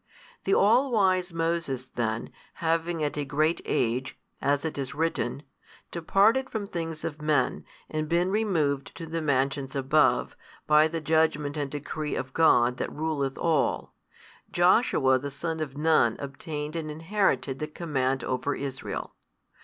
[0.45, 5.43] The all wise Moses then, having at a great age (as it is written)
[5.91, 10.35] departed from things of men and been removed to the mansions above,
[10.65, 13.93] by the judgment and decree of God That ruleth all,
[14.51, 19.13] Joshua the son of Nun obtained and inherited the command over Israel.